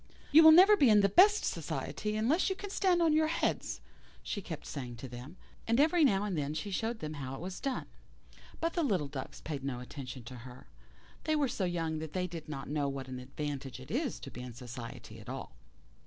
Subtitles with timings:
[0.31, 3.81] "You will never be in the best society unless you can stand on your heads,"
[4.23, 7.39] she kept saying to them; and every now and then she showed them how it
[7.39, 7.85] was done.
[8.59, 10.65] But the little ducks paid no attention to her.
[11.25, 14.31] They were so young that they did not know what an advantage it is to
[14.31, 15.53] be in society at all.